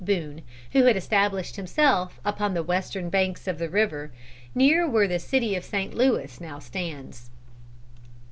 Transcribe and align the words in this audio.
Boone, 0.03 0.41
who 0.71 0.85
had 0.85 0.97
established 0.97 1.57
himself 1.57 2.19
upon 2.25 2.55
the 2.55 2.63
western 2.63 3.07
banks 3.11 3.47
of 3.47 3.59
the 3.59 3.69
river, 3.69 4.09
near 4.55 4.89
where 4.89 5.07
the 5.07 5.19
city 5.19 5.53
of 5.55 5.63
St. 5.63 5.93
Louis 5.93 6.41
now 6.41 6.57
stands. 6.57 7.29